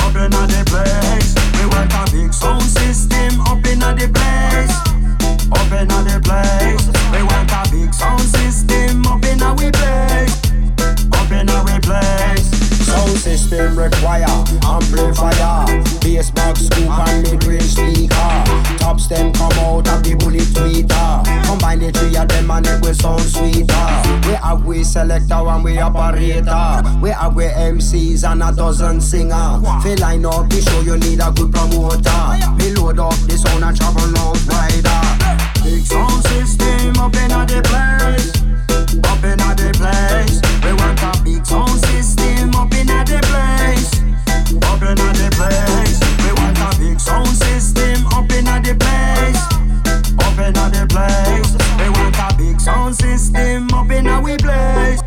[0.03, 1.36] up in the place.
[1.58, 4.76] We want a big sound system up in the place.
[5.47, 10.36] Up in the place, we want a big sound system up in our place.
[11.13, 12.47] Up in our place.
[12.88, 14.25] Sound system require
[14.63, 18.43] amplifier, bass box scoop and mid-range speaker.
[18.78, 21.45] Tops them come out of the bullet tweeter.
[21.45, 23.88] Combine the three of them and it will sound sweeter.
[24.28, 26.82] We have we selector and we operator.
[27.01, 29.59] We have we MCs and a dozen singer.
[29.84, 32.55] Feel line up the show, you need a good promoter.
[32.57, 35.57] We load up the sound and travel out wider.
[35.64, 38.32] Big sound system up in the place.
[39.03, 40.41] Up in the place.
[40.64, 43.93] We want a big sound system up in the place.
[44.64, 45.99] Up in the place.
[46.24, 49.41] We want a big sound system up the place.
[50.26, 51.51] Up in the place.
[51.80, 55.01] We want a big sound system up in our place.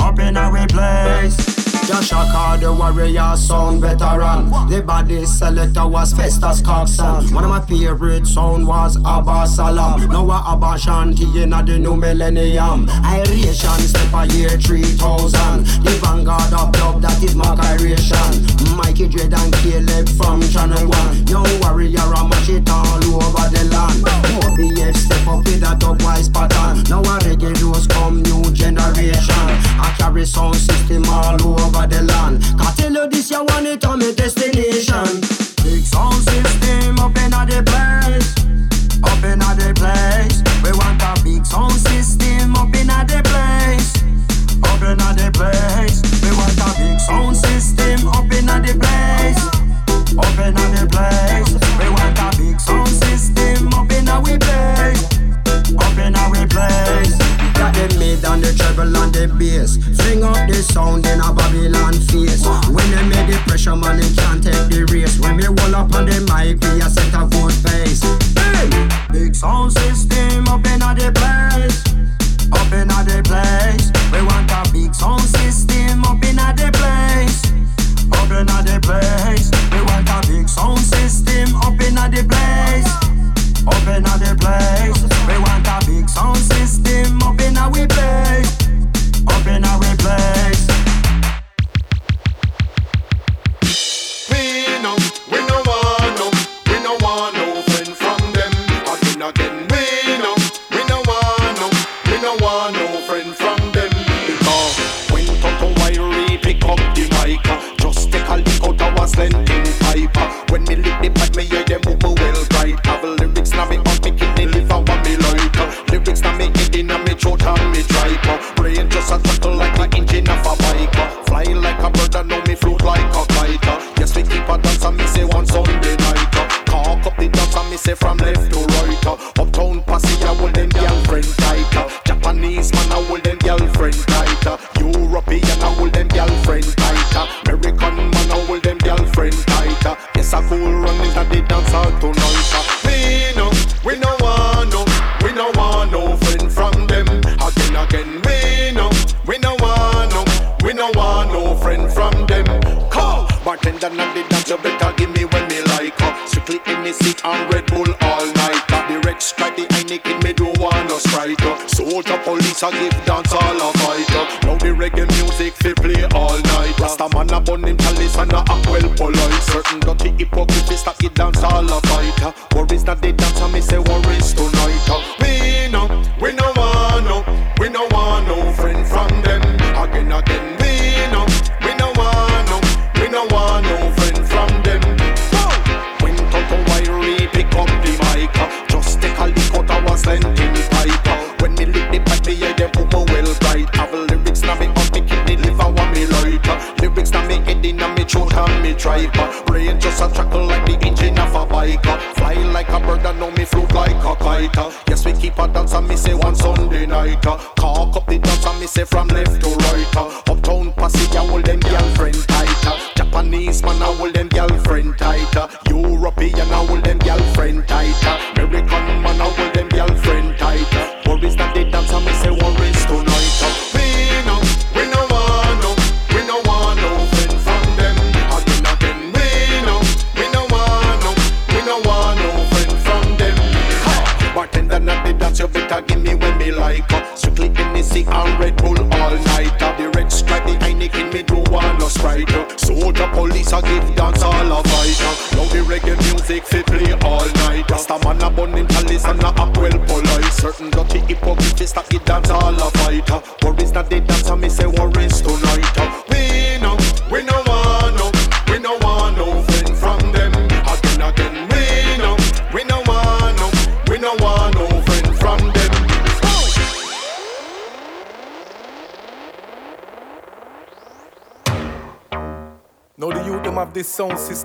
[0.00, 1.57] Up our place.
[1.88, 4.50] Jah Shaka the warrior sound veteran.
[4.68, 7.32] The body selector was Festus Coxon.
[7.32, 10.06] One of my favorite sound was Abba Salam.
[10.10, 12.90] Now Aba Shanti in the new millennium.
[12.90, 15.64] Iration Steppas year 3000.
[15.82, 18.76] The vanguard of dub that is my iration.
[18.76, 21.26] Mikey Dread and Caleb from Channel 1.
[21.28, 24.04] Young warrior a mash it all over the land.
[24.44, 26.84] OBF step up with a dubwise pattern.
[26.90, 29.48] Now a Reggae Roast come new generation.
[29.80, 32.42] I carry sound system all over the land.
[32.58, 35.20] Can tell you this, you want it on my destination.
[35.62, 38.34] Big sound system up in the place.
[39.04, 40.42] Up in the place.
[40.64, 43.94] We want a big sound system up in the place.
[44.64, 46.02] Up in the place.
[46.22, 49.42] We want a big sound system up in the place.
[50.18, 51.52] Up in the place.
[51.78, 52.27] We want a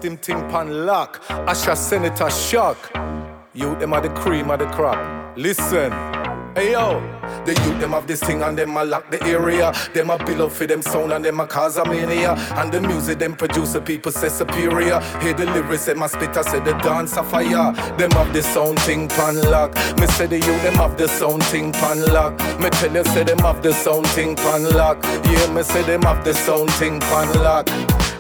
[0.04, 1.22] system thing pan lock.
[1.48, 2.78] Asha Senator Shock.
[3.54, 5.38] You them are the cream of the crop.
[5.38, 5.92] Listen.
[6.56, 7.02] Hey yo,
[7.46, 9.74] the youth them have this thing and them a lock the area.
[9.94, 12.34] Them a build up for them sound and them a cause a mania.
[12.58, 15.00] And the music them produce the people say superior.
[15.22, 17.72] Hear the lyrics them a spit, I say the dance a fire.
[17.98, 19.74] Them have this sound thing pan lock.
[19.98, 22.38] Me say the youth them have the sound thing pan lock.
[22.60, 25.02] Me tell you say them have the sound thing pan lock.
[25.26, 27.68] Yeah, me say them have the sound thing pan lock.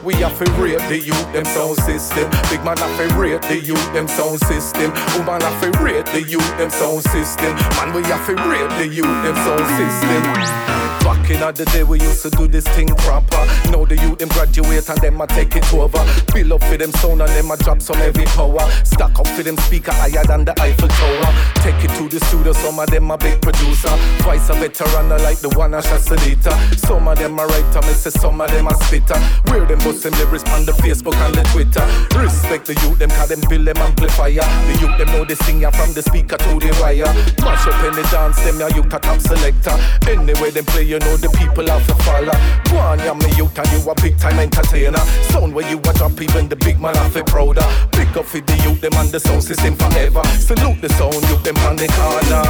[0.03, 2.29] We have to rate the youth, them sound system.
[2.49, 4.91] Big man have to rate the youth, them sound system.
[5.15, 7.55] Woman have to rate the youth, them sound system.
[7.77, 11.12] Man, we have to rate the youth, them sound system.
[11.23, 13.39] Back in the day, we used to do this thing proper.
[13.71, 16.03] Now the youth, them graduate and them a take it over.
[16.33, 18.59] Build up for them sound and them a drop some heavy power.
[18.83, 21.31] Stack up for them speaker higher than the Eiffel Tower.
[21.63, 23.95] Take it to the studio, some of them a big producer.
[24.19, 26.03] Twice a veteran, I like the one I shot.
[26.03, 29.15] Some of them a writer, me say some of them a spitter.
[29.47, 31.87] Where them bust them lyrics on the Facebook and the Twitter.
[32.19, 34.43] Respect the youth, them cause them build them amplifier.
[34.43, 37.07] The youth, them know the singer from the speaker to the wire.
[37.39, 39.79] Mash up in the dance, them ya youth a top selector.
[40.11, 42.35] Anyway, them play, you know the people have to follow.
[42.69, 45.03] Go on, yeah, me youth, and you a big time entertainer.
[45.29, 47.65] Sound where you a drop, even the big man have to prouder.
[47.91, 50.23] Pick up for the youth, them and the sound system forever.
[50.39, 52.45] Salute the sound, youth, them on the corner.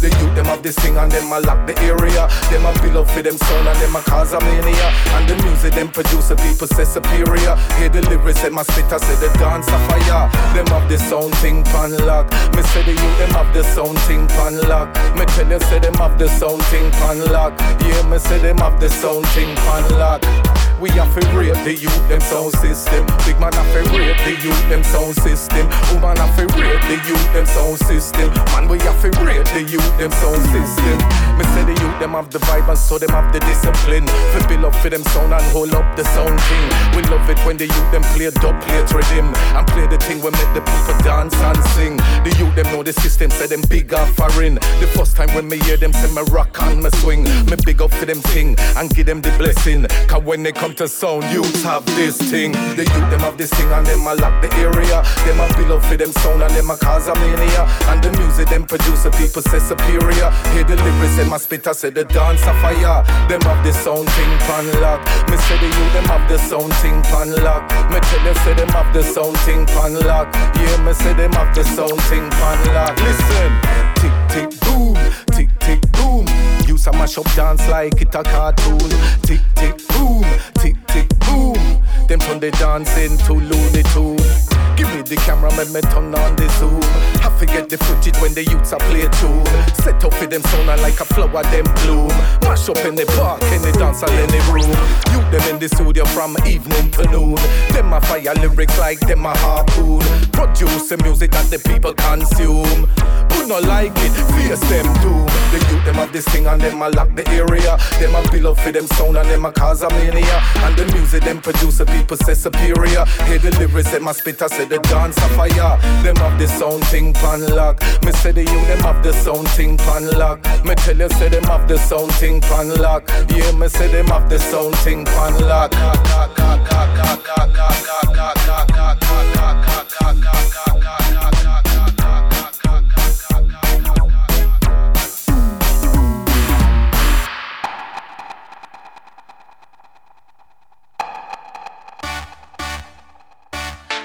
[0.00, 2.28] The youth, them have this thing and them a lock the area.
[2.52, 4.88] Them a build up for them sound and them a cause a mania.
[5.16, 7.56] And the music, them produce the people say superior.
[7.80, 10.28] Hear the lyrics, them a spit, I say the dance a fire.
[10.52, 12.28] Them have this sound thing pan lock.
[12.52, 14.92] Me say the youth, them have this sound thing pan lock.
[15.16, 17.56] Me tell you, say them have this sound thing pan lock.
[17.80, 20.43] Yeah, me say them have the sound thing pan lock.
[20.80, 23.06] We have to rate the youth, them sound system.
[23.24, 25.64] Big man have to rate the youth, them sound system.
[25.94, 28.28] Woman have to rate the youth, them sound system.
[28.52, 30.98] Man, we have to rate the youth, them sound system.
[31.38, 34.06] Me say the youth, them have the vibe and so them have the discipline.
[34.34, 36.66] For build up for them sound and hold up the sound thing.
[36.96, 40.18] We love it when the youth them play dub, play rhythm, and play the thing
[40.20, 41.96] we make the people dance and sing.
[42.26, 44.56] The youth them know the system, say them big off foreign.
[44.82, 47.80] The first time when me hear them say me rock and me swing, me big
[47.80, 49.86] up for them thing and give them the blessing.
[50.08, 52.52] Cause when they come to sound, youths have this thing.
[52.78, 55.04] The youth them have this thing and them a lock the area.
[55.28, 57.68] Them a build up for them sound and them a cause a mania.
[57.92, 60.30] And the music them producer people say superior.
[60.56, 63.04] Hear the lyrics them a spit, I say the dance a fire.
[63.28, 65.04] Them have this sound thing pan lock.
[65.28, 67.66] Me say the youth them have the sound thing pan lock.
[67.92, 70.32] Me tell you say them have the sound thing pan lock.
[70.56, 72.96] Yeah, me say them have the sound thing pan lock.
[73.04, 73.52] Listen,
[74.00, 74.96] tick tick boom,
[75.34, 76.43] tick tick boom.
[76.74, 78.90] Use a mash up dance like it a cartoon.
[79.22, 81.83] Tick tick boom, tick tick boom.
[82.08, 84.48] Them turn they dancing to Looney Tunes.
[84.76, 86.82] Give me the camera, make me turn on the zoom.
[87.22, 89.46] I forget the footage when the youths are play tune.
[89.78, 92.10] Set up for them sound like a flower, them bloom.
[92.42, 94.74] Mash up in the park, in the dance hall, in the room.
[95.14, 97.38] You them in the studio from evening to noon.
[97.70, 100.02] Them a fire lyrics like them a harpoon.
[100.32, 102.90] Produce the music that the people consume.
[103.30, 105.26] Who not like it, face them doom.
[105.54, 107.78] The youth them have this thing and them a lock the area.
[108.02, 110.42] Them a build up for them sound and them a cause a mania.
[110.66, 113.04] And the music them produce the people say superior.
[113.26, 115.78] Hear the lyrics a spit, I say the dance a fire.
[116.02, 117.80] Them have the sound thing pan lock.
[118.04, 120.38] Me say the you them have the sound thing pan lock.
[120.64, 123.08] Me tell you say them have the sound thing pan lock.
[123.30, 125.72] Yeah, me say them have the sound thing pan lock.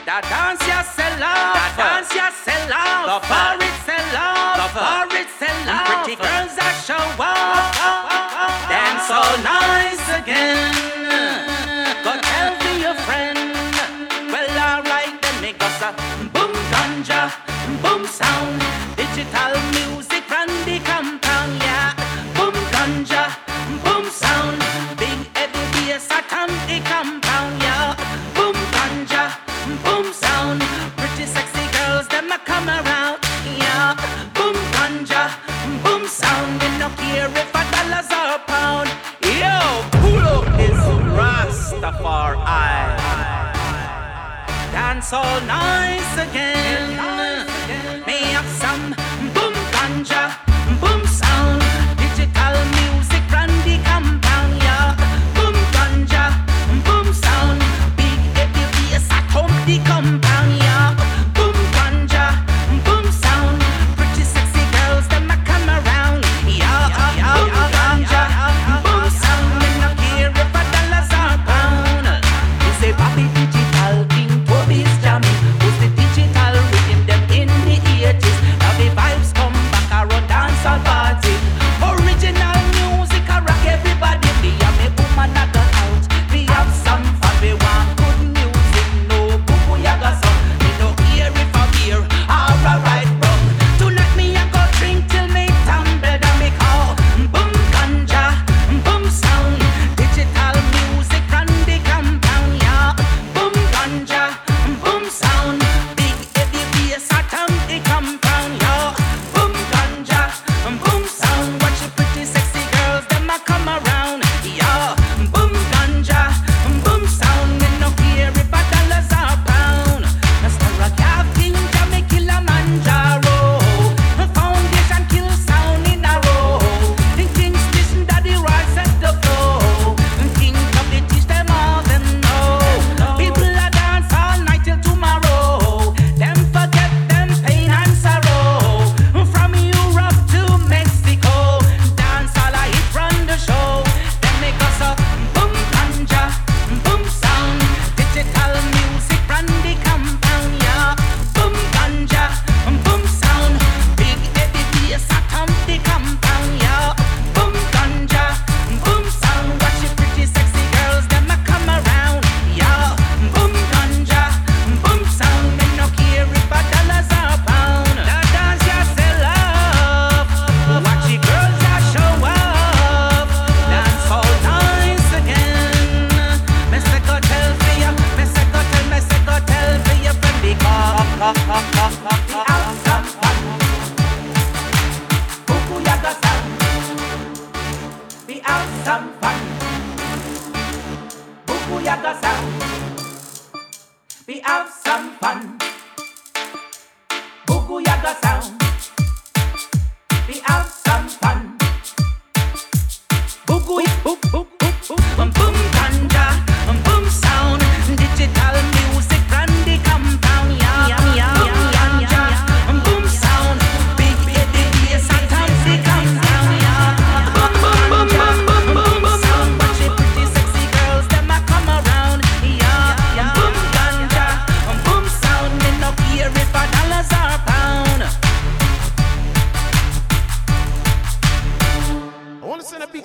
[0.10, 1.54] The dance ya sell out.
[1.54, 3.22] The dance ya sell out.
[3.22, 4.58] The bar it sell out.
[4.58, 6.04] The bar it sell out.
[6.04, 7.78] Pretty girls that show up.
[8.74, 10.89] Dance all nice again.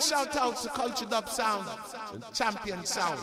[0.08, 1.66] Shout out to Culture Dub Sound
[2.12, 3.18] and Champion Sound.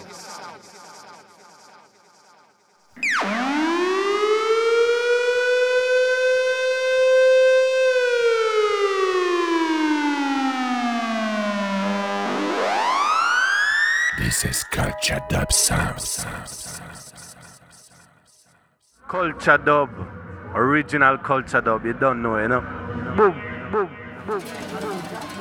[14.18, 16.00] This is Culture Dub Sound.
[19.08, 19.90] Culture dub.
[20.56, 21.86] Original culture dub.
[21.86, 22.62] You don't know, you know?
[23.16, 23.36] Boom,
[23.72, 23.90] boom,
[24.26, 24.42] boom.
[24.42, 25.41] Leadership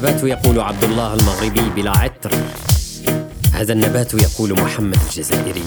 [0.00, 2.30] النبات يقول عبد الله المغربي بلا عطر
[3.52, 5.64] هذا النبات يقول محمد الجزائري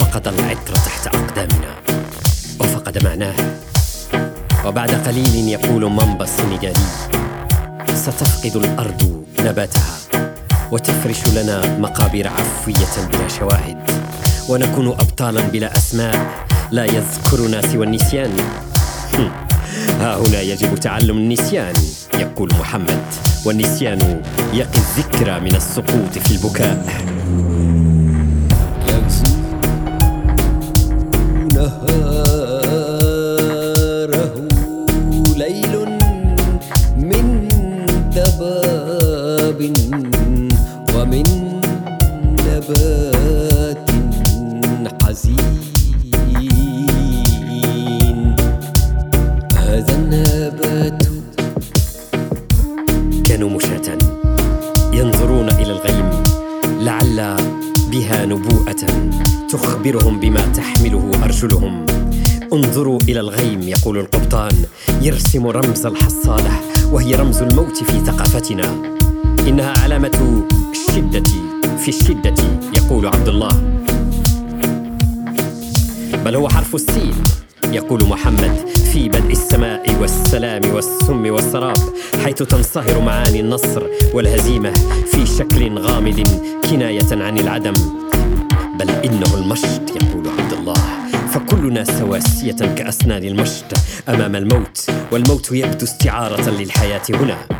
[0.00, 1.74] فقد العطر تحت أقدامنا.
[2.60, 3.34] وفقد معناه.
[4.64, 6.86] وبعد قليل يقول مامبا السنغالي
[7.94, 9.96] ستفقد الأرض نباتها
[10.72, 13.90] وتفرش لنا مقابر عفوية بلا شواهد.
[14.48, 18.36] ونكون أبطالا بلا أسماء لا يذكرنا سوى النسيان.
[20.00, 21.74] ها هنا يجب تعلم النسيان
[22.14, 23.25] يقول محمد.
[23.46, 26.86] والنسيان يقي الذكرى من السقوط في البكاء.
[82.36, 83.82] حيث تنصهر معاني النصر
[84.14, 84.72] والهزيمة
[85.12, 86.22] في شكل غامض
[86.70, 87.72] كناية عن العدم.
[88.78, 90.74] بل إنه المشط يقول عبد الله.
[91.28, 93.64] فكلنا سواسية كأسنان المشط
[94.08, 97.55] أمام الموت والموت يبدو استعارة للحياة هنا.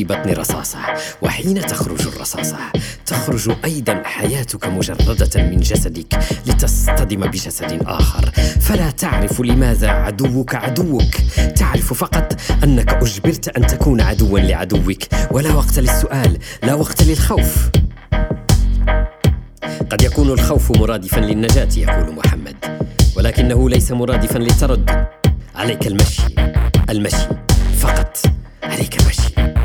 [0.00, 0.78] في بطن رصاصة
[1.22, 2.56] وحين تخرج الرصاصة
[3.06, 8.30] تخرج أيضا حياتك مجردة من جسدك لتصطدم بجسد آخر.
[8.60, 11.14] فلا تعرف لماذا عدوك عدوك.
[11.56, 15.02] تعرف فقط أنك أجبرت أن تكون عدوا لعدوك.
[15.30, 17.70] ولا وقت للسؤال لا وقت للخوف.
[19.90, 22.56] قد يكون الخوف مرادفا للنجاة يقول محمد.
[23.16, 25.06] ولكنه ليس مرادفا للتردد.
[25.54, 26.22] عليك المشي.
[26.90, 27.28] المشي
[27.78, 28.16] فقط.
[28.62, 29.59] عليك المشي.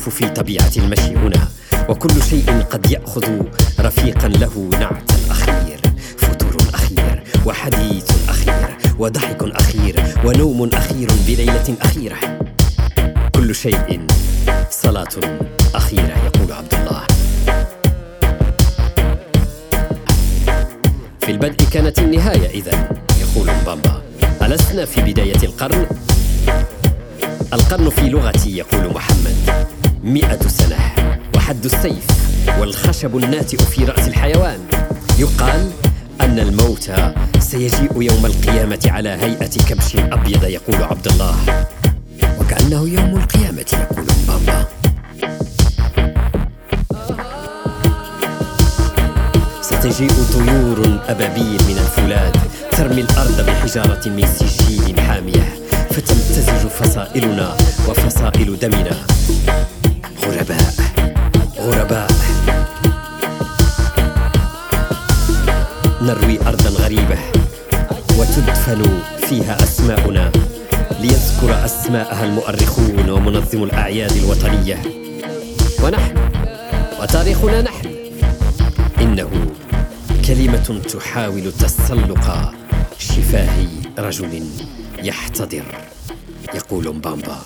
[0.00, 1.48] فالخوف في طبيعة المشي هنا
[1.88, 3.24] وكل شيء قد يأخذ
[3.80, 5.80] رفيقا له نعت الأخير
[6.16, 12.16] فتور أخير وحديث أخير وضحك أخير ونوم أخير بليلة أخيرة.
[13.34, 14.06] كل شيء
[14.70, 15.08] صلاة
[15.74, 17.02] أخيرة يقول عبد الله.
[21.20, 22.88] في البدء كانت النهاية إذا
[23.20, 24.02] يقول بامبا
[24.42, 25.86] ألسنا في بداية القرن؟
[27.52, 29.79] القرن في لغتي يقول محمد.
[30.04, 30.78] مئة سنة
[31.36, 32.06] وحد السيف
[32.58, 34.58] والخشب الناتئ في رأس الحيوان.
[35.18, 35.70] يقال
[36.20, 36.90] أن الموت
[37.38, 41.66] سيجيء يوم القيامة على هيئة كبش أبيض يقول عبد الله.
[42.40, 44.64] وكأنه يوم القيامة يقول بامبا
[49.62, 52.32] ستجيء طيور أبابيل من الفولاذ
[52.72, 55.54] ترمي الأرض بحجارة من سجيل حامية.
[55.90, 57.56] فتمتزج فصائلنا
[57.88, 59.19] وفصائل دمنا.
[60.24, 60.74] غرباء.
[61.58, 62.10] غرباء.
[66.02, 67.18] نروي أرضا غريبة
[68.18, 70.32] وتدفن فيها أسماؤنا
[71.00, 74.82] ليذكر أسماءها المؤرخون ومنظم الأعياد الوطنية.
[75.82, 76.14] ونحن
[77.00, 77.88] وتاريخنا نحن.
[79.00, 79.30] إنه
[80.26, 82.52] كلمة تحاول تسلق
[82.98, 83.66] شفاه
[83.98, 84.44] رجل
[85.02, 85.64] يحتضر
[86.54, 87.38] يقول مبامبا.